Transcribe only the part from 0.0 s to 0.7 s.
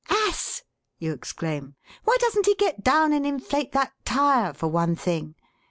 'Ass!'